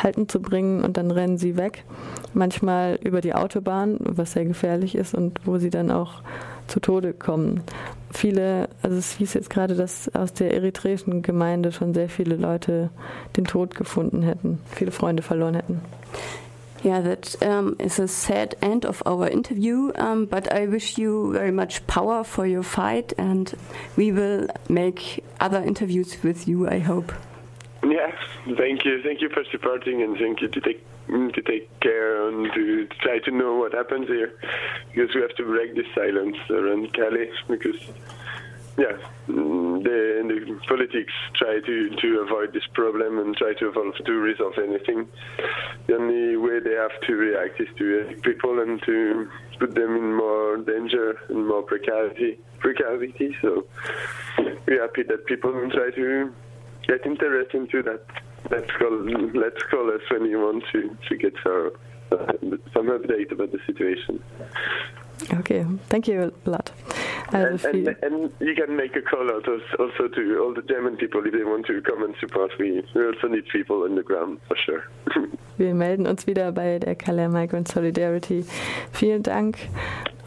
Halten 0.02 0.28
zu 0.28 0.42
bringen 0.42 0.84
und 0.84 0.98
dann 0.98 1.12
rennen 1.12 1.38
sie 1.38 1.58
weg. 1.58 1.86
Manchmal 2.34 2.68
mal 2.68 3.00
über 3.02 3.22
die 3.22 3.34
Autobahn, 3.34 3.98
was 4.00 4.34
sehr 4.34 4.46
gefährlich 4.46 4.96
ist 4.96 5.16
und 5.16 5.40
wo 5.46 5.58
sie 5.58 5.70
dann 5.70 5.90
auch 5.90 6.22
zu 6.68 6.80
Tode 6.80 7.14
kommen. 7.14 7.64
Viele, 8.12 8.70
also 8.82 8.98
es 8.98 9.14
hieß 9.14 9.34
jetzt 9.34 9.50
gerade, 9.50 9.76
dass 9.76 10.14
aus 10.14 10.34
der 10.34 10.54
eritreischen 10.54 11.22
Gemeinde 11.22 11.72
schon 11.72 11.94
sehr 11.94 12.10
viele 12.10 12.36
Leute 12.36 12.90
den 13.36 13.46
Tod 13.46 13.76
gefunden 13.76 14.22
hätten, 14.22 14.60
viele 14.72 14.92
Freunde 14.92 15.24
verloren 15.24 15.56
hätten. 15.56 15.82
Yeah, 16.84 17.02
that 17.02 17.42
um, 17.44 17.76
is 17.80 18.00
a 18.00 18.08
sad 18.08 18.56
end 18.62 18.86
of 18.86 19.02
our 19.06 19.28
interview, 19.28 19.92
um, 19.96 20.26
but 20.26 20.54
I 20.54 20.68
wish 20.68 20.98
you 20.98 21.34
very 21.34 21.52
much 21.52 21.86
power 21.88 22.24
for 22.24 22.46
your 22.46 22.64
fight, 22.64 23.14
and 23.18 23.52
we 23.96 24.12
will 24.12 24.48
make 24.70 25.24
other 25.40 25.62
interviews 25.62 26.24
with 26.24 26.48
you, 26.48 26.70
I 26.70 26.80
hope. 26.80 27.12
Yes, 27.84 28.14
thank 28.58 28.86
you. 28.86 29.02
Thank 29.02 29.22
you 29.22 29.30
for 29.30 29.44
supporting, 29.52 30.02
and 30.02 30.18
thank 30.18 30.42
you 30.42 30.48
to 30.50 30.62
take 30.62 30.86
to 31.08 31.42
take 31.42 31.80
care 31.80 32.28
and 32.28 32.54
to 32.54 32.86
try 33.00 33.18
to 33.20 33.32
know 33.32 33.56
what 33.56 33.74
happens 33.74 34.08
here, 34.08 34.34
because 34.94 35.16
we 35.16 35.22
have 35.22 35.36
to 35.38 35.44
break 35.44 35.74
the 35.74 35.86
silence 35.96 36.38
around 36.50 36.94
Calais, 36.94 37.32
because 37.48 37.80
yeah, 38.78 38.96
mm, 39.28 39.84
the, 39.84 40.22
the 40.28 40.60
politics 40.68 41.14
try 41.34 41.60
to, 41.60 41.90
to 41.90 42.20
avoid 42.20 42.54
this 42.54 42.68
problem 42.74 43.18
and 43.18 43.36
try 43.36 43.54
to 43.54 43.94
to 44.06 44.12
resolve 44.12 44.54
anything. 44.58 45.08
The 45.88 45.96
only 45.96 46.38
way 46.38 46.60
they 46.60 46.76
have 46.76 47.00
to 47.08 47.14
react 47.14 47.60
is 47.60 47.68
to 47.78 48.16
people 48.24 48.60
and 48.60 48.82
to 48.84 49.30
put 49.60 49.74
them 49.74 49.96
in 49.96 50.16
more 50.16 50.58
danger 50.58 51.20
and 51.30 51.48
more 51.48 51.64
precarity. 51.64 52.38
precarity. 52.60 53.36
So 53.42 53.66
we're 54.68 54.82
happy 54.82 55.04
that 55.04 55.26
people 55.26 55.52
try 55.72 55.90
to 55.96 56.34
get 56.88 57.06
interested 57.06 57.58
into 57.58 57.82
that. 57.84 58.06
Let's 58.52 58.72
call 58.78 58.96
let's 59.34 59.62
call 59.72 59.92
us 59.92 60.02
when 60.12 60.26
you 60.26 60.40
want 60.40 60.64
to 60.72 60.96
to 61.10 61.18
get 61.18 61.34
our, 61.46 61.68
uh, 62.12 62.34
some 62.74 62.88
update 62.88 63.32
about 63.32 63.52
the 63.52 63.60
situation. 63.66 64.24
Okay, 65.34 65.66
thank 65.90 66.08
you 66.08 66.32
a 66.46 66.50
lot. 66.50 66.72
And, 67.34 67.64
and, 67.66 67.88
and, 68.02 68.32
you 68.40 68.56
can 68.56 68.76
make 68.76 68.96
a 68.96 69.02
call 69.02 69.30
out 69.30 69.48
also 69.48 70.08
to 70.08 70.40
all 70.40 70.54
the 70.54 70.62
German 70.62 70.96
people 70.96 71.22
if 71.26 71.34
they 71.34 71.44
want 71.44 71.66
to 71.66 71.82
come 71.82 72.04
and 72.04 72.16
support 72.20 72.58
me. 72.60 72.82
We 72.96 73.06
also 73.06 73.28
need 73.28 73.48
people 73.50 73.84
on 73.84 73.96
the 73.96 74.04
ground, 74.04 74.40
for 74.48 74.56
sure. 74.56 74.84
Wir 75.58 75.74
melden 75.74 76.06
uns 76.06 76.28
wieder 76.28 76.52
bei 76.52 76.78
der 76.78 76.96
Calais 76.96 77.28
Migrant 77.28 77.68
Solidarity. 77.68 78.46
Vielen 78.92 79.24
Dank. 79.24 79.58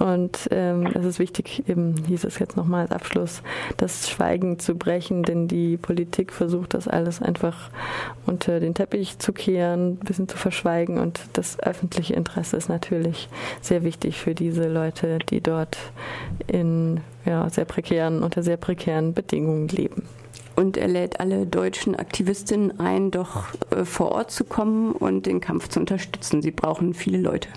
Und 0.00 0.48
ähm, 0.50 0.86
es 0.94 1.04
ist 1.04 1.18
wichtig, 1.18 1.68
eben 1.68 1.94
hieß 2.08 2.24
es 2.24 2.38
jetzt 2.38 2.56
nochmal 2.56 2.82
als 2.82 2.90
Abschluss, 2.90 3.42
das 3.76 4.08
Schweigen 4.08 4.58
zu 4.58 4.74
brechen, 4.74 5.24
denn 5.24 5.46
die 5.46 5.76
Politik 5.76 6.32
versucht 6.32 6.72
das 6.72 6.88
alles 6.88 7.20
einfach 7.20 7.68
unter 8.24 8.60
den 8.60 8.72
Teppich 8.72 9.18
zu 9.18 9.34
kehren, 9.34 9.98
ein 10.00 10.06
bisschen 10.06 10.26
zu 10.26 10.38
verschweigen. 10.38 10.98
Und 10.98 11.20
das 11.34 11.60
öffentliche 11.60 12.14
Interesse 12.14 12.56
ist 12.56 12.70
natürlich 12.70 13.28
sehr 13.60 13.84
wichtig 13.84 14.16
für 14.16 14.34
diese 14.34 14.68
Leute, 14.68 15.18
die 15.18 15.42
dort 15.42 15.76
in 16.46 17.00
ja, 17.26 17.50
sehr 17.50 17.66
prekären, 17.66 18.22
unter 18.22 18.42
sehr 18.42 18.56
prekären 18.56 19.12
Bedingungen 19.12 19.68
leben. 19.68 20.04
Und 20.56 20.78
er 20.78 20.88
lädt 20.88 21.20
alle 21.20 21.44
deutschen 21.44 21.94
Aktivistinnen 21.94 22.80
ein, 22.80 23.10
doch 23.10 23.48
äh, 23.70 23.84
vor 23.84 24.12
Ort 24.12 24.30
zu 24.30 24.44
kommen 24.44 24.92
und 24.92 25.26
den 25.26 25.42
Kampf 25.42 25.68
zu 25.68 25.78
unterstützen. 25.78 26.40
Sie 26.40 26.52
brauchen 26.52 26.94
viele 26.94 27.18
Leute. 27.18 27.50